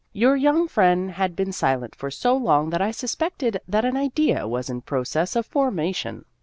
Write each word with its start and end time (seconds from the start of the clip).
Your 0.13 0.35
young 0.35 0.67
friend 0.67 1.11
had 1.11 1.35
been 1.35 1.51
silent 1.51 1.93
for 1.93 2.09
so 2.09 2.35
long 2.35 2.71
that 2.71 2.81
I 2.81 2.89
suspected 2.89 3.61
that 3.67 3.85
an 3.85 3.95
idea 3.95 4.47
was 4.47 4.67
in 4.67 4.81
process 4.81 5.35
of 5.35 5.45
formation. 5.45 6.25